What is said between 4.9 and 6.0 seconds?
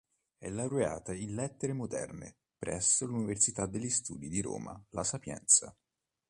"La Sapienza".